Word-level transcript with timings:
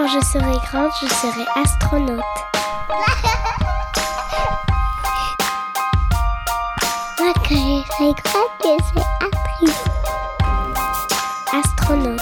Quand 0.00 0.08
je 0.08 0.24
serai 0.24 0.56
grande, 0.72 0.90
je 1.02 1.06
serai 1.08 1.44
astronaute. 1.62 2.24
Moi, 7.18 7.34
quand 7.34 7.42
je 7.44 7.82
serai 7.92 8.14
grande, 8.24 8.54
je 8.62 8.72
serai 8.82 9.04
actrice. 9.20 9.84
Astronaute. 11.52 12.20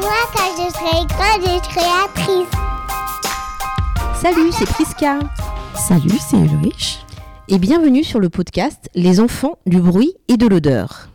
Moi, 0.00 0.20
quand 0.34 0.50
je 0.58 0.66
serai 0.72 1.06
grande, 1.06 1.42
je 1.42 1.70
serai 1.70 1.86
actrice. 2.06 2.52
Salut, 4.20 4.50
c'est 4.50 4.66
Priska. 4.66 5.20
Salut, 5.76 6.18
c'est 6.18 6.38
Ulrich. 6.38 7.06
Et 7.46 7.58
bienvenue 7.60 8.02
sur 8.02 8.18
le 8.18 8.30
podcast 8.30 8.90
Les 8.96 9.20
enfants 9.20 9.58
du 9.66 9.80
bruit 9.80 10.14
et 10.26 10.36
de 10.36 10.48
l'odeur. 10.48 11.08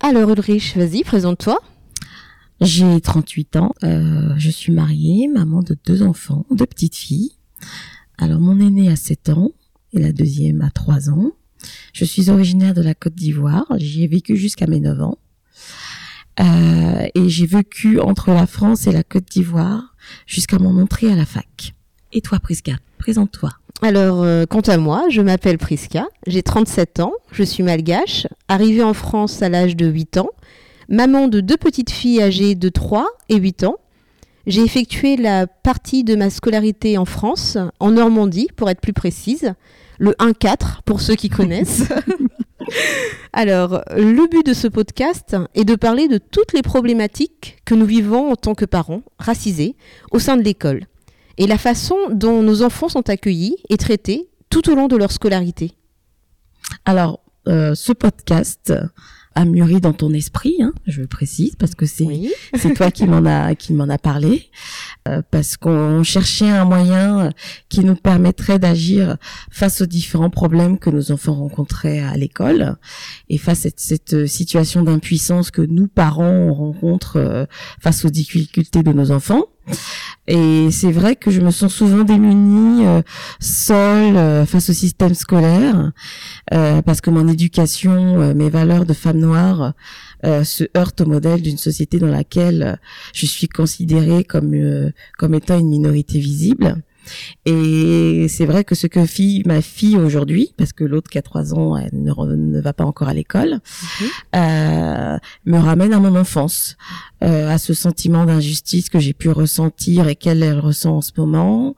Alors 0.00 0.30
Ulrich, 0.30 0.78
vas-y, 0.78 1.04
présente-toi. 1.04 1.58
J'ai 2.64 3.00
38 3.00 3.56
ans, 3.56 3.74
euh, 3.82 4.34
je 4.36 4.48
suis 4.48 4.72
mariée, 4.72 5.26
maman 5.26 5.62
de 5.62 5.76
deux 5.84 6.02
enfants, 6.02 6.46
deux 6.52 6.66
petites 6.66 6.94
filles. 6.94 7.32
Alors 8.18 8.38
mon 8.38 8.60
aînée 8.60 8.88
a 8.88 8.94
7 8.94 9.30
ans 9.30 9.50
et 9.92 9.98
la 9.98 10.12
deuxième 10.12 10.60
a 10.60 10.70
3 10.70 11.10
ans. 11.10 11.32
Je 11.92 12.04
suis 12.04 12.30
originaire 12.30 12.72
de 12.72 12.80
la 12.80 12.94
Côte 12.94 13.16
d'Ivoire, 13.16 13.66
j'y 13.78 14.04
ai 14.04 14.06
vécu 14.06 14.36
jusqu'à 14.36 14.68
mes 14.68 14.78
9 14.78 15.02
ans. 15.02 15.18
Euh, 16.38 17.08
et 17.14 17.28
j'ai 17.28 17.46
vécu 17.46 17.98
entre 17.98 18.30
la 18.30 18.46
France 18.46 18.86
et 18.86 18.92
la 18.92 19.02
Côte 19.02 19.26
d'Ivoire 19.28 19.96
jusqu'à 20.26 20.60
mon 20.60 20.80
entrée 20.80 21.10
à 21.10 21.16
la 21.16 21.26
fac. 21.26 21.74
Et 22.12 22.20
toi 22.20 22.38
Prisca, 22.38 22.74
présente-toi. 22.98 23.50
Alors, 23.82 24.22
euh, 24.22 24.44
quant 24.46 24.60
à 24.60 24.76
moi, 24.76 25.06
je 25.10 25.20
m'appelle 25.20 25.58
Priska, 25.58 26.06
j'ai 26.28 26.44
37 26.44 27.00
ans, 27.00 27.12
je 27.32 27.42
suis 27.42 27.64
malgache, 27.64 28.28
arrivée 28.46 28.84
en 28.84 28.94
France 28.94 29.42
à 29.42 29.48
l'âge 29.48 29.74
de 29.74 29.86
8 29.86 30.18
ans, 30.18 30.30
maman 30.88 31.28
de 31.28 31.40
deux 31.40 31.56
petites 31.56 31.90
filles 31.90 32.22
âgées 32.22 32.54
de 32.54 32.68
3 32.68 33.06
et 33.28 33.36
8 33.36 33.64
ans. 33.64 33.76
J'ai 34.46 34.62
effectué 34.62 35.16
la 35.16 35.46
partie 35.46 36.02
de 36.04 36.16
ma 36.16 36.28
scolarité 36.28 36.98
en 36.98 37.04
France, 37.04 37.58
en 37.78 37.92
Normandie 37.92 38.48
pour 38.56 38.68
être 38.70 38.80
plus 38.80 38.92
précise, 38.92 39.54
le 39.98 40.12
1-4 40.12 40.82
pour 40.84 41.00
ceux 41.00 41.14
qui 41.14 41.28
connaissent. 41.28 41.84
Alors, 43.32 43.82
le 43.96 44.28
but 44.28 44.44
de 44.44 44.52
ce 44.52 44.66
podcast 44.66 45.36
est 45.54 45.64
de 45.64 45.76
parler 45.76 46.08
de 46.08 46.18
toutes 46.18 46.52
les 46.52 46.62
problématiques 46.62 47.58
que 47.64 47.74
nous 47.74 47.86
vivons 47.86 48.32
en 48.32 48.36
tant 48.36 48.54
que 48.54 48.64
parents 48.64 49.02
racisés 49.18 49.76
au 50.10 50.18
sein 50.18 50.36
de 50.36 50.42
l'école 50.42 50.86
et 51.38 51.46
la 51.46 51.58
façon 51.58 51.96
dont 52.10 52.42
nos 52.42 52.62
enfants 52.62 52.88
sont 52.88 53.08
accueillis 53.08 53.56
et 53.68 53.76
traités 53.76 54.28
tout 54.50 54.70
au 54.70 54.74
long 54.74 54.88
de 54.88 54.96
leur 54.96 55.12
scolarité. 55.12 55.72
Alors, 56.84 57.20
euh, 57.48 57.74
ce 57.74 57.92
podcast 57.92 58.72
a 59.34 59.44
mûri 59.44 59.80
dans 59.80 59.92
ton 59.92 60.12
esprit, 60.12 60.56
hein, 60.60 60.72
je 60.86 61.00
le 61.00 61.06
précise, 61.06 61.56
parce 61.56 61.74
que 61.74 61.86
c'est 61.86 62.04
Oui. 62.04 62.30
c'est 62.54 62.74
toi 62.74 62.90
qui 62.90 63.06
m'en 63.06 63.24
a 63.24 63.54
qui 63.54 63.72
m'en 63.72 63.88
a 63.88 63.98
parlé, 63.98 64.50
euh, 65.08 65.22
parce 65.30 65.56
qu'on 65.56 66.02
cherchait 66.02 66.50
un 66.50 66.64
moyen 66.64 67.32
qui 67.68 67.80
nous 67.80 67.96
permettrait 67.96 68.58
d'agir 68.58 69.16
face 69.50 69.80
aux 69.80 69.86
différents 69.86 70.30
problèmes 70.30 70.78
que 70.78 70.90
nos 70.90 71.12
enfants 71.12 71.34
rencontraient 71.34 72.00
à 72.00 72.16
l'école 72.16 72.76
et 73.28 73.38
face 73.38 73.60
à 73.66 73.70
cette, 73.76 73.80
cette 73.80 74.26
situation 74.26 74.82
d'impuissance 74.82 75.50
que 75.50 75.62
nous 75.62 75.88
parents 75.88 76.22
on 76.22 76.54
rencontre 76.54 77.16
euh, 77.16 77.46
face 77.80 78.04
aux 78.04 78.10
difficultés 78.10 78.82
de 78.82 78.92
nos 78.92 79.10
enfants. 79.10 79.44
Et 80.28 80.70
c'est 80.70 80.92
vrai 80.92 81.16
que 81.16 81.32
je 81.32 81.40
me 81.40 81.50
sens 81.50 81.74
souvent 81.74 82.04
démunie, 82.04 82.86
euh, 82.86 83.02
seule 83.40 84.16
euh, 84.16 84.46
face 84.46 84.70
au 84.70 84.72
système 84.72 85.14
scolaire, 85.14 85.90
euh, 86.54 86.80
parce 86.82 87.00
que 87.00 87.10
mon 87.10 87.26
éducation, 87.26 88.32
mes 88.34 88.48
valeurs 88.48 88.86
de 88.86 88.92
femme 88.92 89.18
noire 89.18 89.74
se 90.24 90.64
heurtent 90.76 91.00
au 91.00 91.06
modèle 91.06 91.42
d'une 91.42 91.58
société 91.58 91.98
dans 91.98 92.06
laquelle 92.06 92.78
je 93.12 93.26
suis 93.26 93.48
considérée 93.48 94.22
comme 94.22 94.54
comme 95.18 95.34
étant 95.34 95.58
une 95.58 95.68
minorité 95.68 96.20
visible. 96.20 96.76
Et 97.44 98.26
c'est 98.28 98.46
vrai 98.46 98.64
que 98.64 98.74
ce 98.74 98.86
que 98.86 99.04
fit 99.06 99.42
ma 99.46 99.60
fille 99.62 99.96
aujourd'hui, 99.96 100.54
parce 100.56 100.72
que 100.72 100.84
l'autre 100.84 101.10
qui 101.10 101.18
a 101.18 101.22
trois 101.22 101.54
ans, 101.54 101.76
elle 101.76 101.90
ne, 101.92 102.60
va 102.60 102.72
pas 102.72 102.84
encore 102.84 103.08
à 103.08 103.14
l'école, 103.14 103.60
Mhm. 104.00 104.08
euh, 104.36 105.18
me 105.46 105.58
ramène 105.58 105.92
à 105.92 105.98
mon 106.00 106.14
enfance, 106.16 106.76
euh, 107.24 107.50
à 107.50 107.58
ce 107.58 107.74
sentiment 107.74 108.24
d'injustice 108.24 108.88
que 108.88 108.98
j'ai 108.98 109.12
pu 109.12 109.28
ressentir 109.30 110.08
et 110.08 110.16
qu'elle 110.16 110.42
elle 110.42 110.58
ressent 110.60 110.96
en 110.96 111.00
ce 111.00 111.12
moment. 111.16 111.74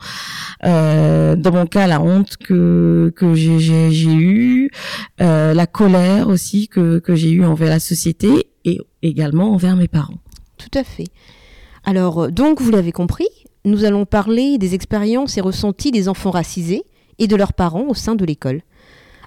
Euh, 0.64 1.36
dans 1.36 1.52
mon 1.52 1.66
cas, 1.66 1.86
la 1.86 2.00
honte 2.00 2.36
que 2.36 3.12
que 3.16 3.34
j'ai 3.34 3.58
j'ai 3.58 4.14
eue, 4.14 4.70
la 5.18 5.66
colère 5.66 6.28
aussi 6.28 6.68
que 6.68 6.98
que 6.98 7.14
j'ai 7.14 7.30
eue 7.30 7.44
envers 7.44 7.68
la 7.70 7.80
société 7.80 8.48
et 8.64 8.80
également 9.02 9.52
envers 9.52 9.76
mes 9.76 9.88
parents. 9.88 10.18
Tout 10.58 10.78
à 10.78 10.84
fait. 10.84 11.08
Alors, 11.84 12.30
donc, 12.30 12.62
vous 12.62 12.70
l'avez 12.70 12.92
compris, 12.92 13.28
nous 13.64 13.84
allons 13.84 14.04
parler 14.04 14.58
des 14.58 14.74
expériences 14.74 15.36
et 15.36 15.40
ressentis 15.40 15.90
des 15.90 16.08
enfants 16.08 16.30
racisés 16.30 16.84
et 17.18 17.26
de 17.26 17.36
leurs 17.36 17.52
parents 17.52 17.86
au 17.88 17.94
sein 17.94 18.14
de 18.14 18.24
l'école. 18.24 18.62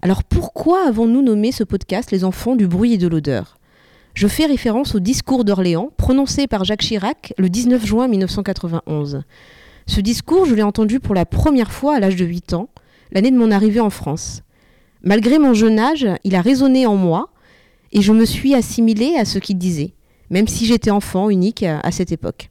Alors, 0.02 0.24
pourquoi 0.24 0.88
avons-nous 0.88 1.22
nommé 1.22 1.52
ce 1.52 1.64
podcast 1.64 2.12
Les 2.12 2.24
enfants 2.24 2.56
du 2.56 2.68
bruit 2.68 2.94
et 2.94 2.98
de 2.98 3.08
l'odeur? 3.08 3.58
Je 4.14 4.28
fais 4.28 4.46
référence 4.46 4.96
au 4.96 5.00
discours 5.00 5.44
d'Orléans 5.44 5.92
prononcé 5.98 6.48
par 6.48 6.64
Jacques 6.64 6.82
Chirac 6.82 7.34
le 7.38 7.50
19 7.50 7.86
juin 7.86 8.08
1991. 8.08 9.24
Ce 9.86 10.02
discours, 10.02 10.46
je 10.46 10.56
l'ai 10.56 10.64
entendu 10.64 11.00
pour 11.00 11.16
la 11.16 11.26
première 11.26 11.72
fois 11.72 11.96
à 11.96 12.00
l'âge 12.00 12.16
de 12.16 12.26
8 12.26 12.54
ans, 12.54 12.70
l'année 13.12 13.32
de 13.32 13.38
mon 13.38 13.52
arrivée 13.52 13.80
en 13.80 13.90
France. 13.90 14.44
Malgré 15.04 15.40
mon 15.40 15.54
jeune 15.54 15.80
âge, 15.80 16.08
il 16.24 16.36
a 16.36 16.42
résonné 16.42 16.86
en 16.86 16.96
moi 16.96 17.30
et 17.92 18.02
je 18.02 18.12
me 18.12 18.26
suis 18.26 18.54
assimilée 18.54 19.16
à 19.18 19.26
ce 19.26 19.40
qu'il 19.40 19.58
disait 19.58 19.94
même 20.30 20.48
si 20.48 20.66
j'étais 20.66 20.92
enfant 20.92 21.30
unique 21.30 21.64
à 21.64 21.92
cette 21.92 22.12
époque. 22.12 22.50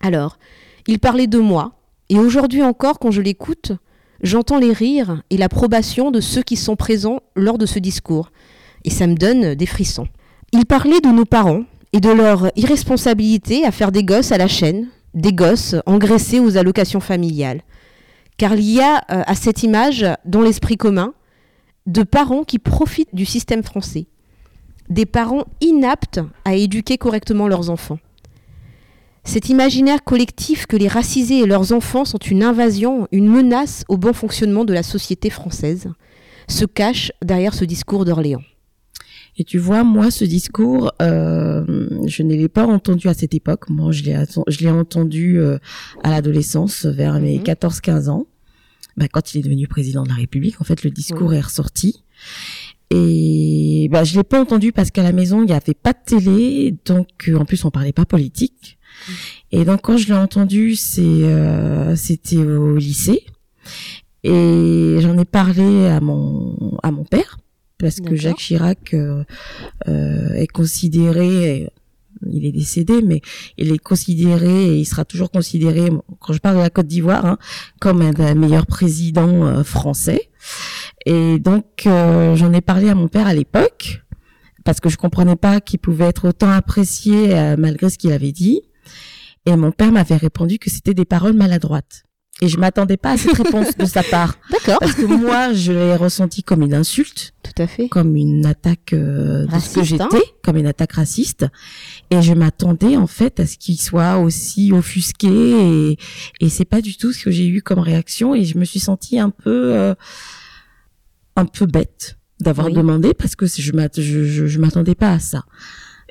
Alors, 0.00 0.38
il 0.86 0.98
parlait 0.98 1.26
de 1.26 1.38
moi, 1.38 1.72
et 2.08 2.18
aujourd'hui 2.18 2.62
encore, 2.62 2.98
quand 2.98 3.10
je 3.10 3.22
l'écoute, 3.22 3.72
j'entends 4.22 4.58
les 4.58 4.72
rires 4.72 5.22
et 5.30 5.36
l'approbation 5.36 6.10
de 6.10 6.20
ceux 6.20 6.42
qui 6.42 6.56
sont 6.56 6.76
présents 6.76 7.20
lors 7.34 7.58
de 7.58 7.66
ce 7.66 7.78
discours, 7.78 8.30
et 8.84 8.90
ça 8.90 9.06
me 9.06 9.14
donne 9.14 9.54
des 9.54 9.66
frissons. 9.66 10.08
Il 10.52 10.66
parlait 10.66 11.00
de 11.00 11.08
nos 11.08 11.24
parents 11.24 11.64
et 11.92 12.00
de 12.00 12.10
leur 12.10 12.50
irresponsabilité 12.56 13.64
à 13.64 13.72
faire 13.72 13.92
des 13.92 14.04
gosses 14.04 14.32
à 14.32 14.38
la 14.38 14.48
chaîne, 14.48 14.88
des 15.14 15.32
gosses 15.32 15.74
engraissés 15.86 16.40
aux 16.40 16.56
allocations 16.56 17.00
familiales. 17.00 17.62
Car 18.36 18.54
il 18.54 18.70
y 18.70 18.80
a 18.80 18.98
euh, 19.10 19.22
à 19.26 19.34
cette 19.34 19.62
image, 19.62 20.06
dans 20.24 20.42
l'esprit 20.42 20.76
commun, 20.76 21.14
de 21.86 22.02
parents 22.02 22.44
qui 22.44 22.58
profitent 22.58 23.14
du 23.14 23.24
système 23.24 23.62
français 23.62 24.06
des 24.88 25.06
parents 25.06 25.44
inaptes 25.60 26.20
à 26.44 26.54
éduquer 26.54 26.98
correctement 26.98 27.48
leurs 27.48 27.70
enfants. 27.70 27.98
Cet 29.26 29.48
imaginaire 29.48 30.04
collectif 30.04 30.66
que 30.66 30.76
les 30.76 30.88
racisés 30.88 31.40
et 31.40 31.46
leurs 31.46 31.72
enfants 31.72 32.04
sont 32.04 32.18
une 32.18 32.42
invasion, 32.42 33.08
une 33.12 33.28
menace 33.28 33.84
au 33.88 33.96
bon 33.96 34.12
fonctionnement 34.12 34.64
de 34.64 34.72
la 34.72 34.82
société 34.84 35.30
française, 35.30 35.88
se 36.48 36.64
cache 36.64 37.10
derrière 37.24 37.52
ce 37.52 37.64
discours 37.64 38.04
d'Orléans. 38.04 38.42
Et 39.36 39.44
tu 39.44 39.58
vois, 39.58 39.84
moi, 39.84 40.10
ce 40.10 40.24
discours, 40.24 40.92
euh, 41.02 41.88
je 42.06 42.22
ne 42.22 42.34
l'ai 42.34 42.48
pas 42.48 42.66
entendu 42.66 43.08
à 43.08 43.14
cette 43.14 43.34
époque. 43.34 43.68
Moi, 43.68 43.92
je 43.92 44.04
l'ai, 44.04 44.14
atten- 44.14 44.44
je 44.48 44.60
l'ai 44.60 44.70
entendu 44.70 45.38
euh, 45.38 45.58
à 46.02 46.10
l'adolescence, 46.10 46.86
vers 46.86 47.20
mes 47.20 47.36
Mhm. 47.38 47.42
14-15 47.42 48.08
ans. 48.08 48.26
Bah, 48.96 49.08
quand 49.12 49.34
il 49.34 49.40
est 49.40 49.42
devenu 49.42 49.66
président 49.68 50.04
de 50.04 50.08
la 50.08 50.14
République, 50.14 50.58
en 50.60 50.64
fait, 50.64 50.84
le 50.84 50.90
discours 50.90 51.30
Oui. 51.30 51.36
est 51.36 51.40
ressorti. 51.42 52.02
Et 52.90 53.88
bah, 53.90 54.04
je 54.04 54.16
l'ai 54.16 54.24
pas 54.24 54.40
entendu 54.40 54.72
parce 54.72 54.90
qu'à 54.90 55.02
la 55.02 55.12
maison, 55.12 55.42
il 55.42 55.46
n'y 55.46 55.52
avait 55.52 55.74
pas 55.74 55.92
de 55.92 55.98
télé, 56.06 56.74
donc 56.86 57.08
euh, 57.28 57.36
en 57.36 57.44
plus, 57.44 57.62
on 57.66 57.70
parlait 57.70 57.92
pas 57.92 58.06
politique. 58.06 58.75
Et 59.52 59.64
donc, 59.64 59.82
quand 59.82 59.96
je 59.96 60.08
l'ai 60.08 60.18
entendu, 60.18 60.74
c'est, 60.74 61.02
euh, 61.02 61.94
c'était 61.96 62.36
au 62.36 62.76
lycée. 62.76 63.24
Et 64.24 64.98
j'en 65.00 65.16
ai 65.18 65.24
parlé 65.24 65.86
à 65.86 66.00
mon, 66.00 66.78
à 66.82 66.90
mon 66.90 67.04
père 67.04 67.38
parce 67.78 68.00
que. 68.00 68.16
Jacques 68.16 68.38
Chirac 68.38 68.94
euh, 68.94 69.22
euh, 69.88 70.32
est 70.32 70.46
considéré, 70.46 71.70
il 72.28 72.44
est 72.44 72.52
décédé, 72.52 73.02
mais 73.02 73.20
il 73.58 73.70
est 73.72 73.78
considéré 73.78 74.66
et 74.66 74.78
il 74.78 74.84
sera 74.84 75.04
toujours 75.04 75.30
considéré, 75.30 75.90
quand 76.20 76.32
je 76.32 76.38
parle 76.38 76.56
de 76.56 76.62
la 76.62 76.70
Côte 76.70 76.86
d'Ivoire, 76.86 77.24
hein, 77.26 77.38
comme 77.80 78.00
un 78.02 78.12
des 78.12 78.34
meilleurs 78.34 78.66
présidents 78.66 79.62
français. 79.62 80.30
Et 81.04 81.38
donc 81.38 81.82
j'en 81.84 82.52
ai 82.52 82.60
parlé 82.60 82.88
à 82.88 82.94
mon 82.94 83.08
père 83.08 83.26
à 83.26 83.34
l'époque 83.34 84.02
parce 84.64 84.80
que 84.80 84.88
je 84.88 84.96
comprenais 84.96 85.36
pas 85.36 85.60
qu'il 85.60 85.78
pouvait 85.78 86.06
être 86.06 86.28
autant 86.28 86.50
apprécié 86.50 87.28
malgré 87.58 87.90
ce 87.90 87.98
qu'il 87.98 88.12
avait 88.12 88.32
dit. 88.32 88.62
Et 89.46 89.56
mon 89.56 89.70
père 89.72 89.92
m'avait 89.92 90.16
répondu 90.16 90.58
que 90.58 90.70
c'était 90.70 90.94
des 90.94 91.04
paroles 91.04 91.34
maladroites. 91.34 92.02
Et 92.42 92.48
je 92.48 92.58
m'attendais 92.58 92.98
pas 92.98 93.12
à 93.12 93.16
cette 93.16 93.32
réponse 93.38 93.78
de 93.78 93.86
sa 93.86 94.02
part. 94.02 94.36
D'accord, 94.50 94.76
Parce 94.80 94.92
que 94.92 95.06
moi, 95.06 95.54
je 95.54 95.72
l'ai 95.72 95.96
ressenti 95.96 96.42
comme 96.42 96.60
une 96.60 96.74
insulte, 96.74 97.32
tout 97.42 97.62
à 97.62 97.66
fait. 97.66 97.88
comme 97.88 98.14
une 98.14 98.44
attaque 98.44 98.92
euh, 98.92 99.46
de 99.46 99.58
ce 99.58 99.74
que 99.76 99.80
hein. 99.80 99.84
j'étais, 99.84 100.22
comme 100.42 100.58
une 100.58 100.66
attaque 100.66 100.92
raciste. 100.92 101.46
Et 102.10 102.20
je 102.20 102.34
m'attendais 102.34 102.96
en 102.98 103.06
fait 103.06 103.40
à 103.40 103.46
ce 103.46 103.56
qu'il 103.56 103.80
soit 103.80 104.18
aussi 104.18 104.70
offusqué. 104.72 105.28
Et, 105.92 105.98
et 106.40 106.48
c'est 106.50 106.66
pas 106.66 106.82
du 106.82 106.98
tout 106.98 107.10
ce 107.12 107.24
que 107.24 107.30
j'ai 107.30 107.46
eu 107.46 107.62
comme 107.62 107.78
réaction. 107.78 108.34
Et 108.34 108.44
je 108.44 108.58
me 108.58 108.66
suis 108.66 108.80
sentie 108.80 109.18
un 109.18 109.30
peu, 109.30 109.72
euh, 109.74 109.94
un 111.36 111.46
peu 111.46 111.64
bête 111.64 112.18
d'avoir 112.40 112.66
Oui. 112.66 112.74
demandé 112.74 113.14
parce 113.14 113.34
que 113.34 113.46
je 113.46 113.72
m'att- 113.72 113.98
je, 113.98 114.24
je, 114.26 114.46
je 114.46 114.58
m'attendais 114.58 114.94
pas 114.94 115.12
à 115.12 115.20
ça. 115.20 115.44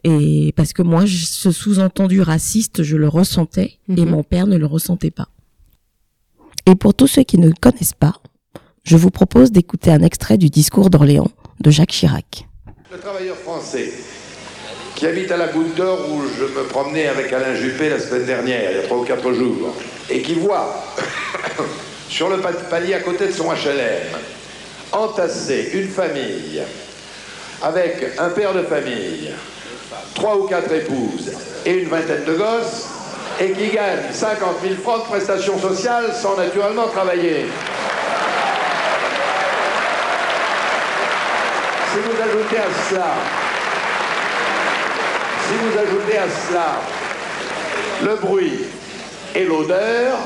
Et 0.07 0.53
parce 0.55 0.71
que 0.71 0.83
moi, 0.83 1.05
je- 1.05 1.25
ce 1.25 1.51
sous-entendu 1.51 2.21
raciste, 2.21 2.83
je 2.83 2.95
le 2.95 3.07
ressentais 3.07 3.79
et 3.89 4.01
Mhm. 4.05 4.09
mon 4.09 4.23
père 4.23 4.45
ne 4.45 4.55
le 4.55 4.67
ressentait 4.67 5.09
pas. 5.11 5.27
Et 6.67 6.75
pour 6.75 6.93
tous 6.93 7.07
ceux 7.07 7.23
qui 7.23 7.39
ne 7.39 7.47
le 7.47 7.55
connaissent 7.59 7.93
pas, 7.99 8.13
je 8.83 8.97
vous 8.97 9.09
propose 9.09 9.51
d'écouter 9.51 9.89
un 9.91 10.03
extrait 10.03 10.37
du 10.37 10.49
discours 10.49 10.89
d'Orléans 10.91 11.31
de 11.59 11.71
Jacques 11.71 11.89
Chirac. 11.91 12.47
Le 12.91 12.99
travailleur 12.99 13.35
français 13.35 13.91
qui 14.95 15.07
habite 15.07 15.31
à 15.31 15.37
la 15.37 15.47
Goutte 15.47 15.75
d'Or 15.75 15.99
où 16.11 16.21
je 16.37 16.43
me 16.45 16.63
promenais 16.67 17.07
avec 17.07 17.33
Alain 17.33 17.55
Juppé 17.55 17.89
la 17.89 17.99
semaine 17.99 18.25
dernière, 18.27 18.71
il 18.71 18.77
y 18.77 18.79
a 18.79 18.83
trois 18.83 18.99
ou 18.99 19.03
quatre 19.03 19.33
jours, 19.33 19.75
et 20.09 20.21
qui 20.21 20.35
voit 20.35 20.85
sur 22.09 22.29
le 22.29 22.37
pa- 22.41 22.53
palier 22.53 22.93
à 22.93 22.99
côté 23.01 23.25
de 23.27 23.31
son 23.33 23.45
HLM 23.51 24.07
entasser 24.91 25.71
une 25.73 25.87
famille 25.89 26.61
avec 27.63 28.05
un 28.19 28.29
père 28.29 28.53
de 28.53 28.61
famille, 28.61 29.31
trois 30.13 30.37
ou 30.37 30.43
quatre 30.47 30.71
épouses 30.71 31.31
et 31.65 31.81
une 31.81 31.89
vingtaine 31.89 32.23
de 32.25 32.33
gosses, 32.33 32.87
et 33.39 33.51
qui 33.51 33.69
gagne 33.75 34.11
50 34.11 34.47
000 34.61 34.75
francs 34.75 35.03
de 35.03 35.05
prestations 35.09 35.59
sociales 35.59 36.13
sans 36.13 36.37
naturellement 36.37 36.87
travailler. 36.87 37.47
Si 41.91 41.99
vous 41.99 42.21
ajoutez 42.21 42.57
à 42.57 42.89
cela, 42.89 43.13
si 45.47 45.53
vous 45.55 45.77
ajoutez 45.77 46.17
à 46.17 46.29
cela 46.47 46.67
le 48.03 48.15
bruit 48.15 48.59
et 49.33 49.45
l'odeur, 49.45 50.17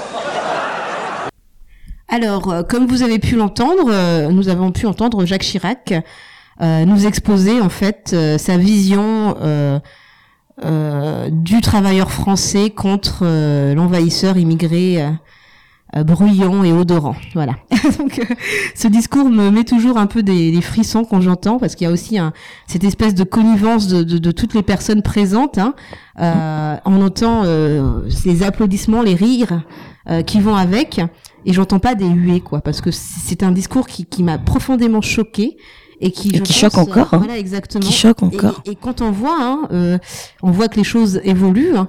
Alors, 2.11 2.51
euh, 2.51 2.63
comme 2.63 2.87
vous 2.87 3.03
avez 3.03 3.19
pu 3.19 3.35
l'entendre, 3.35 3.91
euh, 3.91 4.29
nous 4.29 4.49
avons 4.49 4.71
pu 4.71 4.87
entendre 4.87 5.25
Jacques 5.25 5.43
Chirac 5.43 5.93
nous 6.59 7.05
exposer 7.07 7.61
en 7.61 7.69
fait 7.69 8.11
euh, 8.13 8.37
sa 8.37 8.57
vision 8.57 9.35
euh, 9.41 9.79
euh, 10.65 11.29
du 11.31 11.61
travailleur 11.61 12.11
français 12.11 12.69
contre 12.69 13.19
euh, 13.23 13.73
l'envahisseur 13.73 14.37
immigré 14.37 15.01
euh, 15.01 15.09
euh, 15.95 16.03
bruyant 16.03 16.63
et 16.63 16.71
odorant. 16.73 17.15
Voilà. 17.33 17.53
Donc, 17.97 18.19
euh, 18.19 18.35
ce 18.75 18.87
discours 18.87 19.29
me 19.29 19.49
met 19.49 19.63
toujours 19.63 19.97
un 19.97 20.05
peu 20.05 20.21
des, 20.21 20.59
frissons 20.61 21.03
quand 21.05 21.21
j'entends, 21.21 21.57
parce 21.59 21.75
qu'il 21.75 21.85
y 21.85 21.89
a 21.89 21.93
aussi 21.93 22.19
un, 22.19 22.33
cette 22.67 22.83
espèce 22.83 23.15
de 23.15 23.23
connivence 23.23 23.87
de, 23.87 24.03
de- 24.03 24.17
de 24.17 24.31
toutes 24.31 24.53
les 24.53 24.61
personnes 24.61 25.01
présentes. 25.01 25.57
Hein. 25.57 25.73
Euh, 26.19 26.75
on 26.85 27.01
entend 27.01 27.43
euh, 27.45 28.07
ces 28.09 28.43
applaudissements, 28.43 29.01
les 29.01 29.15
rires 29.15 29.63
euh, 30.09 30.21
qui 30.21 30.41
vont 30.41 30.55
avec, 30.55 30.99
et 31.45 31.53
j'entends 31.53 31.79
pas 31.79 31.95
des 31.95 32.07
huées, 32.09 32.41
quoi, 32.41 32.61
parce 32.61 32.81
que 32.81 32.91
c'est 32.91 33.41
un 33.43 33.51
discours 33.51 33.87
qui, 33.87 34.05
qui 34.05 34.21
m'a 34.23 34.37
profondément 34.37 35.01
choqué 35.01 35.57
et 36.01 36.11
qui, 36.11 36.29
Et 36.29 36.37
je 36.37 36.43
qui 36.43 36.53
pense, 36.53 36.61
choque 36.61 36.77
encore, 36.77 37.13
euh, 37.13 37.17
hein. 37.17 37.19
Voilà, 37.19 37.37
exactement. 37.37 37.83
Qui 37.85 37.93
choque 37.93 38.23
encore. 38.23 38.61
Et, 38.65 38.75
quand 38.75 39.01
on 39.01 39.11
voit, 39.11 39.37
hein, 39.39 39.67
euh, 39.71 39.97
on 40.41 40.51
voit 40.51 40.67
que 40.67 40.77
les 40.77 40.83
choses 40.83 41.19
évoluent. 41.23 41.75
hein, 41.75 41.87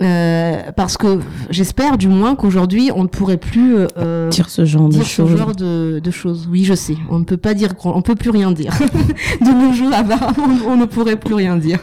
euh, 0.00 0.62
parce 0.76 0.96
que 0.96 1.18
j'espère 1.50 1.98
du 1.98 2.06
moins 2.06 2.36
qu'aujourd'hui 2.36 2.92
on 2.94 3.02
ne 3.02 3.08
pourrait 3.08 3.36
plus 3.36 3.78
euh, 3.98 4.28
Dire 4.28 4.48
ce 4.48 4.64
genre 4.64 4.88
de 4.88 4.92
dire 4.94 5.02
ce 5.04 5.08
choses. 5.10 5.36
genre 5.36 5.56
de, 5.56 6.00
de 6.02 6.10
choses. 6.12 6.48
Oui, 6.48 6.62
je 6.62 6.74
sais. 6.74 6.94
On 7.10 7.18
ne 7.18 7.24
peut 7.24 7.36
pas 7.36 7.52
dire, 7.52 7.70
on 7.84 8.00
peut 8.00 8.14
plus 8.14 8.30
rien 8.30 8.52
dire. 8.52 8.72
de 9.40 9.50
nos 9.50 9.72
jours, 9.72 9.92
apparemment, 9.92 10.54
on 10.68 10.76
ne 10.76 10.84
pourrait 10.84 11.16
plus 11.18 11.34
rien 11.34 11.56
dire. 11.56 11.80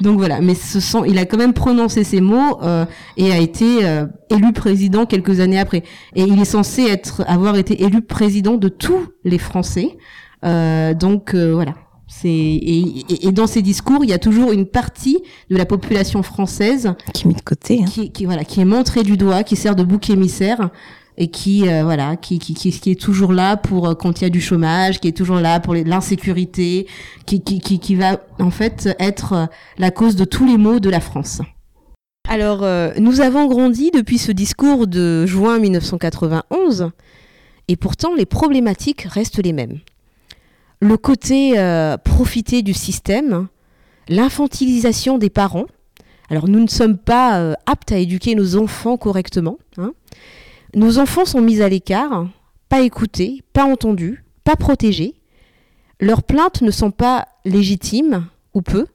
Donc 0.00 0.18
voilà. 0.18 0.40
Mais 0.40 0.56
ce 0.56 0.80
sont, 0.80 1.04
il 1.04 1.18
a 1.18 1.24
quand 1.24 1.36
même 1.36 1.52
prononcé 1.52 2.02
ces 2.02 2.20
mots 2.20 2.58
euh, 2.64 2.84
et 3.16 3.30
a 3.30 3.38
été 3.38 3.84
euh, 3.86 4.06
élu 4.28 4.52
président 4.52 5.06
quelques 5.06 5.38
années 5.38 5.60
après. 5.60 5.84
Et 6.16 6.22
il 6.24 6.40
est 6.40 6.44
censé 6.44 6.82
être, 6.82 7.22
avoir 7.28 7.56
été 7.56 7.84
élu 7.84 8.02
président 8.02 8.54
de 8.56 8.66
tous 8.68 9.06
les 9.24 9.38
Français. 9.38 9.96
Euh, 10.44 10.94
donc 10.94 11.34
euh, 11.34 11.52
voilà. 11.54 11.74
C'est 12.08 12.28
et, 12.28 13.04
et- 13.08 13.28
et 13.28 13.32
dans 13.32 13.46
ces 13.46 13.62
discours, 13.62 14.04
il 14.04 14.10
y 14.10 14.12
a 14.12 14.18
toujours 14.18 14.52
une 14.52 14.66
partie 14.66 15.18
de 15.50 15.56
la 15.56 15.64
population 15.64 16.22
française 16.22 16.92
Qui 17.14 17.28
est 17.28 17.32
de 17.34 17.40
côté. 17.40 17.80
hein. 17.82 17.86
qui, 17.86 18.10
qui 18.12 18.24
voilà 18.26 18.44
qui 18.44 18.60
est 18.60 18.64
montré 18.66 19.02
du 19.02 19.16
doigt, 19.16 19.44
qui 19.44 19.56
sert 19.56 19.74
de 19.76 19.82
bouc 19.82 20.10
émissaire 20.10 20.70
et 21.16 21.28
qui 21.30 21.68
euh, 21.68 21.84
voilà 21.84 22.16
qui, 22.16 22.38
qui, 22.38 22.52
qui, 22.54 22.70
qui 22.70 22.90
est 22.90 23.00
toujours 23.00 23.32
là 23.32 23.56
pour 23.56 23.96
quand 23.96 24.20
il 24.20 24.24
y 24.24 24.26
a 24.26 24.30
du 24.30 24.40
chômage, 24.42 25.00
qui 25.00 25.08
est 25.08 25.16
toujours 25.16 25.36
là 25.36 25.58
pour 25.60 25.74
l'insécurité, 25.74 26.86
qui, 27.24 27.42
qui, 27.42 27.60
qui, 27.60 27.78
qui 27.78 27.94
va 27.94 28.20
en 28.40 28.50
fait 28.50 28.90
être 28.98 29.48
la 29.78 29.90
cause 29.90 30.16
de 30.16 30.24
tous 30.24 30.44
les 30.46 30.58
maux 30.58 30.80
de 30.80 30.90
la 30.90 31.00
France. 31.00 31.40
Alors 32.28 32.62
euh, 32.62 32.90
nous 32.98 33.20
avons 33.22 33.46
grandi 33.46 33.90
depuis 33.90 34.18
ce 34.18 34.32
discours 34.32 34.86
de 34.86 35.24
juin 35.26 35.58
1991 35.58 36.90
et 37.68 37.76
pourtant 37.76 38.14
les 38.14 38.26
problématiques 38.26 39.02
restent 39.02 39.42
les 39.42 39.52
mêmes. 39.52 39.78
Le 40.82 40.96
côté 40.96 41.60
euh, 41.60 41.96
profiter 41.96 42.62
du 42.62 42.74
système, 42.74 43.46
l'infantilisation 44.08 45.16
des 45.16 45.30
parents, 45.30 45.66
alors 46.28 46.48
nous 46.48 46.58
ne 46.58 46.66
sommes 46.66 46.98
pas 46.98 47.38
euh, 47.38 47.54
aptes 47.66 47.92
à 47.92 47.98
éduquer 47.98 48.34
nos 48.34 48.56
enfants 48.56 48.96
correctement. 48.96 49.58
hein. 49.78 49.92
Nos 50.74 50.98
enfants 50.98 51.24
sont 51.24 51.40
mis 51.40 51.62
à 51.62 51.68
l'écart, 51.68 52.26
pas 52.68 52.80
écoutés, 52.80 53.44
pas 53.52 53.62
entendus, 53.62 54.24
pas 54.42 54.56
protégés. 54.56 55.14
Leurs 56.00 56.24
plaintes 56.24 56.62
ne 56.62 56.72
sont 56.72 56.90
pas 56.90 57.28
légitimes 57.44 58.26
ou 58.52 58.60
peu. 58.60 58.86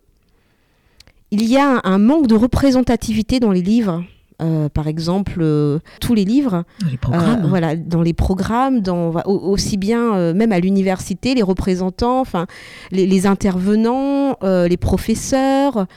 Il 1.31 1.45
y 1.45 1.55
a 1.55 1.77
un, 1.77 1.81
un 1.85 1.99
manque 1.99 2.27
de 2.27 2.35
représentativité 2.35 3.39
dans 3.39 3.53
les 3.53 3.61
livres. 3.61 4.03
Euh, 4.39 4.69
par 4.69 4.87
exemple, 4.87 5.39
euh, 5.41 5.79
tous 5.99 6.13
les 6.13 6.23
livres, 6.23 6.63
Dans 6.81 6.87
les 6.87 6.93
euh, 6.93 6.97
programmes. 6.97 7.45
voilà, 7.47 7.75
dans 7.75 8.03
les 8.03 8.13
programmes, 8.13 8.81
dans, 8.81 9.09
au- 9.25 9.49
aussi 9.51 9.77
bien 9.77 10.33
même 10.33 10.51
à 10.51 10.59
l'université, 10.59 11.33
les 11.33 11.41
représentants, 11.41 12.19
enfin 12.19 12.45
les, 12.91 13.07
les 13.07 13.25
intervenants, 13.25 14.37
les 14.43 14.77
professeurs, 14.77 15.87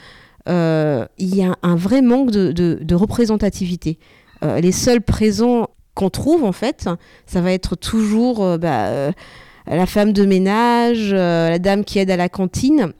il 0.47 1.35
y 1.35 1.43
a 1.43 1.55
un 1.61 1.75
vrai 1.75 2.01
manque 2.01 2.31
de, 2.31 2.51
de- 2.51 2.79
de 2.81 2.95
représentativité. 2.95 3.99
Les 4.41 4.71
seuls 4.71 5.01
présents 5.01 5.67
qu'on 5.93 6.09
trouve 6.09 6.43
en 6.43 6.51
fait, 6.51 6.89
ça 7.27 7.41
va 7.41 7.51
être 7.51 7.75
toujours 7.75 8.57
bah, 8.57 9.11
la 9.67 9.85
femme 9.85 10.13
de 10.13 10.25
ménage, 10.25 11.13
la 11.13 11.59
dame 11.59 11.83
qui 11.83 11.99
aide 11.99 12.09
à 12.09 12.17
la 12.17 12.27
cantine, 12.27 12.91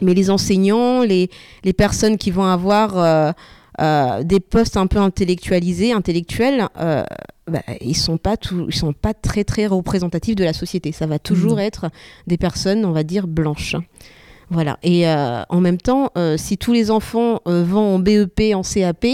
mais 0.00 0.12
les 0.14 0.28
enseignants, 0.30 1.02
les, 1.02 1.30
les 1.62 1.72
personnes 1.72 2.18
qui 2.18 2.32
vont 2.32 2.46
avoir 2.46 3.34
euh, 3.80 4.22
des 4.22 4.40
postes 4.40 4.76
un 4.76 4.86
peu 4.86 4.98
intellectualisés, 4.98 5.92
intellectuels, 5.92 6.66
euh, 6.78 7.04
bah, 7.46 7.62
ils 7.80 7.96
sont 7.96 8.18
pas 8.18 8.36
tout, 8.36 8.66
ils 8.68 8.74
sont 8.74 8.92
pas 8.92 9.14
très 9.14 9.44
très 9.44 9.66
représentatifs 9.66 10.36
de 10.36 10.44
la 10.44 10.52
société. 10.52 10.92
Ça 10.92 11.06
va 11.06 11.18
toujours 11.18 11.56
Non. 11.56 11.58
être 11.58 11.86
des 12.26 12.36
personnes, 12.36 12.84
on 12.84 12.92
va 12.92 13.02
dire 13.02 13.26
blanches. 13.26 13.76
Voilà. 14.50 14.78
Et 14.82 15.08
euh, 15.08 15.42
en 15.48 15.60
même 15.60 15.78
temps, 15.78 16.10
si 16.36 16.58
tous 16.58 16.72
les 16.72 16.90
enfants 16.90 17.40
vont 17.46 17.94
en 17.94 17.98
BEP, 17.98 18.54
en 18.54 18.62
CAP, 18.62 19.06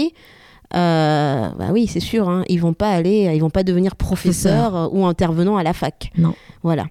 euh, 0.75 1.49
bah 1.57 1.69
oui, 1.71 1.87
c'est 1.87 1.99
sûr, 1.99 2.29
hein, 2.29 2.43
ils 2.47 2.61
vont 2.61 2.73
pas 2.73 2.91
aller, 2.91 3.31
ils 3.33 3.39
vont 3.41 3.49
pas 3.49 3.63
devenir 3.63 3.95
professeurs 3.95 4.75
euh, 4.75 4.87
ou 4.91 5.05
intervenants 5.05 5.57
à 5.57 5.63
la 5.63 5.73
fac. 5.73 6.11
Non. 6.17 6.35
Voilà. 6.61 6.85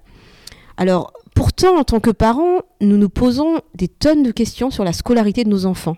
Alors, 0.75 1.13
pourtant, 1.33 1.77
en 1.79 1.83
tant 1.83 1.99
que 2.01 2.09
parents, 2.09 2.59
nous 2.81 2.97
nous 2.97 3.09
posons 3.09 3.61
des 3.75 3.87
tonnes 3.87 4.23
de 4.23 4.31
questions 4.31 4.69
sur 4.69 4.83
la 4.83 4.91
scolarité 4.91 5.45
de 5.45 5.49
nos 5.49 5.65
enfants, 5.65 5.95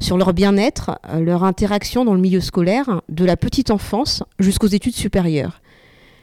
sur 0.00 0.16
leur 0.18 0.32
bien-être, 0.32 0.98
euh, 1.08 1.20
leur 1.20 1.44
interaction 1.44 2.04
dans 2.04 2.14
le 2.14 2.20
milieu 2.20 2.40
scolaire, 2.40 3.02
de 3.08 3.24
la 3.24 3.36
petite 3.36 3.70
enfance 3.70 4.22
jusqu'aux 4.38 4.66
études 4.68 4.94
supérieures. 4.94 5.60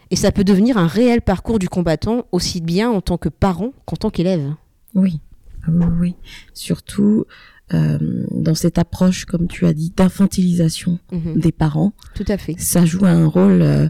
Et 0.09 0.15
ça 0.15 0.31
peut 0.31 0.43
devenir 0.43 0.77
un 0.77 0.87
réel 0.87 1.21
parcours 1.21 1.59
du 1.59 1.67
combattant, 1.69 2.25
aussi 2.31 2.61
bien 2.61 2.89
en 2.89 3.01
tant 3.01 3.17
que 3.17 3.29
parent 3.29 3.73
qu'en 3.85 3.95
tant 3.97 4.09
qu'élève. 4.09 4.53
Oui, 4.95 5.19
Ah 5.67 5.71
oui. 5.99 6.15
Surtout 6.53 7.25
euh, 7.73 7.97
dans 8.31 8.55
cette 8.55 8.77
approche, 8.77 9.25
comme 9.25 9.47
tu 9.47 9.65
as 9.65 9.73
dit, 9.73 9.91
d'infantilisation 9.95 10.99
Mhm. 11.11 11.37
des 11.41 11.51
parents, 11.51 11.91
Tout 12.15 12.23
à 12.29 12.37
fait. 12.37 12.55
ça 12.57 12.85
joue 12.85 13.05
un 13.05 13.25
rôle 13.27 13.61
euh, 13.61 13.89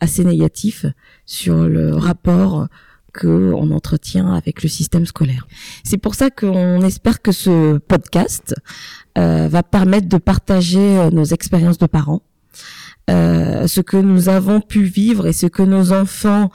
assez 0.00 0.24
négatif 0.24 0.86
sur 1.26 1.64
le 1.68 1.94
rapport 1.94 2.68
que 3.16 3.52
on 3.54 3.70
entretient 3.70 4.34
avec 4.34 4.62
le 4.62 4.68
système 4.68 5.06
scolaire. 5.06 5.46
C'est 5.82 5.98
pour 5.98 6.14
ça 6.14 6.30
qu'on 6.30 6.80
espère 6.82 7.22
que 7.22 7.32
ce 7.32 7.78
podcast 7.78 8.54
euh, 9.18 9.48
va 9.48 9.62
permettre 9.62 10.08
de 10.08 10.18
partager 10.18 10.98
euh, 10.98 11.10
nos 11.10 11.24
expériences 11.24 11.78
de 11.78 11.86
parents, 11.86 12.22
euh, 13.10 13.66
ce 13.66 13.80
que 13.80 13.96
nous 13.96 14.28
avons 14.28 14.60
pu 14.60 14.82
vivre 14.82 15.26
et 15.26 15.32
ce 15.32 15.46
que 15.46 15.62
nos 15.62 15.92
enfants 15.92 16.50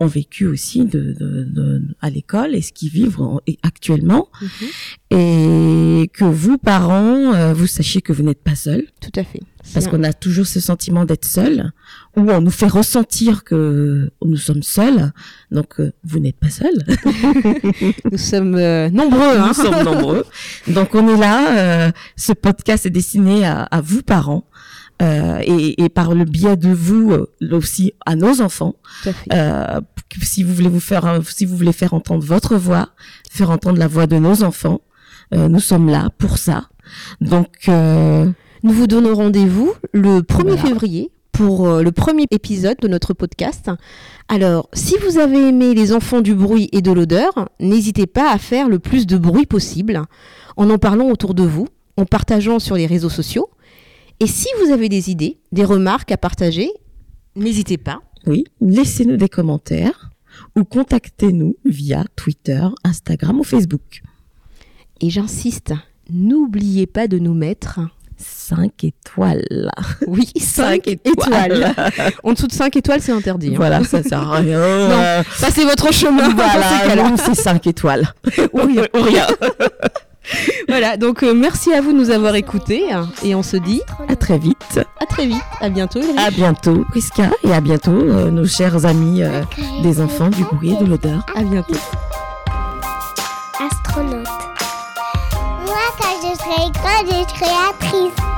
ont 0.00 0.06
vécu 0.06 0.46
aussi 0.46 0.84
de, 0.84 1.12
de- 1.18 1.44
de- 1.44 1.82
à 2.00 2.08
l'école 2.08 2.54
et 2.54 2.62
ce 2.62 2.72
qu'ils 2.72 2.90
vivent 2.90 3.18
actuellement 3.64 4.28
Mhm. 4.40 4.68
et 5.18 6.10
que 6.12 6.24
vous 6.24 6.58
parents 6.58 7.34
euh, 7.34 7.52
vous 7.52 7.66
sachiez 7.66 8.00
que 8.00 8.12
vous 8.12 8.22
n'êtes 8.22 8.42
pas 8.42 8.54
seuls 8.54 8.84
Tout 9.00 9.10
à 9.18 9.24
fait. 9.24 9.40
parce 9.74 9.88
qu'on 9.88 10.04
a 10.04 10.12
toujours 10.12 10.46
ce 10.46 10.60
sentiment 10.60 11.04
d'être 11.04 11.24
seul, 11.24 11.72
où 12.16 12.20
on 12.30 12.40
nous 12.40 12.50
fait 12.52 12.68
ressentir 12.68 13.42
que 13.44 14.10
nous 14.24 14.36
sommes 14.36 14.62
seuls. 14.62 15.12
Donc 15.50 15.80
euh, 15.80 15.92
vous 16.04 16.20
n'êtes 16.20 16.36
pas 16.38 16.50
seul. 16.50 16.74
un- 16.86 17.90
Nous 18.12 18.18
sommes 18.18 18.54
euh, 18.54 18.88
nombreux. 18.90 19.36
hein. 19.36 19.48
nous 19.48 19.54
sommes 19.64 19.82
nombreux. 19.84 20.24
Donc 20.68 20.94
on 20.94 21.08
est 21.08 21.18
là. 21.20 21.58
euh, 21.88 21.90
ce 22.16 22.32
podcast 22.32 22.86
est 22.86 22.90
destiné 22.90 23.44
à, 23.44 23.62
à 23.62 23.80
vous 23.80 24.02
parents. 24.02 24.44
Euh, 25.02 25.38
et, 25.44 25.82
et 25.84 25.88
par 25.88 26.14
le 26.14 26.24
biais 26.24 26.56
de 26.56 26.70
vous 26.72 27.12
euh, 27.12 27.26
aussi 27.52 27.92
à 28.06 28.16
nos 28.16 28.40
enfants, 28.40 28.74
euh, 29.32 29.80
si 30.22 30.42
vous 30.42 30.54
voulez 30.54 30.68
vous 30.68 30.80
faire, 30.80 31.04
un- 31.06 31.22
si 31.22 31.44
vous 31.46 31.56
voulez 31.56 31.72
faire 31.72 31.94
entendre 31.94 32.24
votre 32.24 32.56
voix, 32.56 32.88
faire 33.30 33.50
entendre 33.50 33.78
la 33.78 33.88
voix 33.88 34.06
de 34.06 34.18
nos 34.18 34.42
enfants, 34.42 34.80
Euh, 35.34 35.46
nous 35.48 35.60
sommes 35.60 35.90
là 35.90 36.08
pour 36.16 36.38
ça. 36.38 36.68
Donc, 37.20 37.68
euh, 37.68 38.24
Nous 38.62 38.72
vous 38.72 38.86
donnons 38.86 39.14
rendez-vous 39.14 39.74
le 39.92 40.22
1er 40.22 40.54
Voilà. 40.56 40.62
février 40.68 41.10
pour 41.32 41.68
euh, 41.68 41.82
le 41.82 41.92
premier 41.92 42.24
épisode 42.30 42.78
de 42.80 42.88
notre 42.88 43.12
podcast. 43.12 43.70
Alors, 44.28 44.70
si 44.72 44.94
vous 45.04 45.18
avez 45.18 45.48
aimé 45.50 45.74
les 45.74 45.92
enfants 45.92 46.22
du 46.22 46.34
bruit 46.34 46.70
et 46.72 46.80
de 46.80 46.90
l'odeur, 46.92 47.50
n'hésitez 47.60 48.06
pas 48.06 48.32
à 48.32 48.38
faire 48.38 48.70
le 48.70 48.78
plus 48.78 49.06
de 49.06 49.18
bruit 49.18 49.44
possible 49.44 50.00
en 50.56 50.70
en 50.70 50.78
parlant 50.78 51.10
autour 51.10 51.34
de 51.34 51.42
vous, 51.44 51.68
en 51.98 52.06
partageant 52.06 52.58
sur 52.58 52.76
les 52.76 52.86
réseaux 52.86 53.10
sociaux. 53.10 53.50
Et 54.20 54.26
si 54.26 54.46
vous 54.62 54.72
avez 54.72 54.88
des 54.88 55.10
idées, 55.10 55.38
des 55.52 55.64
remarques 55.64 56.10
à 56.12 56.16
partager, 56.16 56.68
n'hésitez 57.36 57.76
pas. 57.78 58.00
oui, 58.26 58.44
laissez-nous 58.60 59.16
des 59.16 59.28
commentaires 59.28 60.10
ou 60.56 60.64
contactez-nous 60.64 61.56
via 61.64 62.04
Twitter, 62.16 62.62
Instagram 62.84 63.40
ou 63.40 63.44
Facebook. 63.44 64.02
Et 65.00 65.10
j'insiste, 65.10 65.72
n'oubliez 66.10 66.86
pas 66.86 67.06
de 67.06 67.18
nous 67.18 67.34
mettre 67.34 67.78
5 68.16 68.82
étoiles. 68.82 69.70
Oui, 70.08 70.28
5 70.40 70.88
étoiles. 70.88 71.72
en 72.24 72.32
dessous 72.32 72.48
de 72.48 72.52
5 72.52 72.74
étoiles, 72.74 73.00
c'est 73.00 73.12
interdit. 73.12 73.48
hein. 73.50 73.54
Voilà, 73.56 73.84
ça 73.84 74.02
sert 74.02 74.32
à 74.32 74.38
rien. 74.38 74.58
Euh, 74.98 75.22
Ça, 75.36 75.50
c'est 75.52 75.64
votre 75.64 75.92
chemin. 75.92 76.34
voilà, 76.34 77.16
c'est 77.16 77.34
5 77.36 77.66
étoiles. 77.68 78.12
Ou 78.52 78.58
rien. 78.94 79.26
voilà, 80.68 80.96
donc 80.96 81.22
euh, 81.22 81.34
merci 81.34 81.72
à 81.72 81.80
vous 81.80 81.92
de 81.92 81.98
nous 81.98 82.10
avoir 82.10 82.34
écoutés 82.34 82.92
hein, 82.92 83.08
et 83.22 83.34
on 83.34 83.42
se 83.42 83.56
dit 83.56 83.80
À 84.08 84.16
très 84.16 84.38
vite. 84.38 84.80
à 85.00 85.06
très 85.06 85.26
vite. 85.26 85.40
À 85.60 85.68
bientôt. 85.68 86.00
Ulrich. 86.00 86.18
À 86.18 86.30
bientôt, 86.30 86.84
Prisca, 86.90 87.30
et 87.44 87.52
à 87.52 87.60
bientôt, 87.60 87.92
euh, 87.92 88.30
nos 88.30 88.46
chers 88.46 88.84
amis 88.86 89.22
euh, 89.22 89.42
des 89.82 90.00
enfants 90.00 90.28
du 90.28 90.42
bruit 90.44 90.72
et 90.78 90.84
de 90.84 90.88
l'odeur. 90.88 91.24
À 91.36 91.42
bientôt. 91.42 91.74
Astronaute. 93.60 94.26
Moi, 95.66 95.76
quand 95.98 96.16
je 96.22 96.36
serai 96.36 96.70
grande, 96.72 97.06
je 97.06 97.34
serai 97.34 97.50
actrice. 97.70 98.24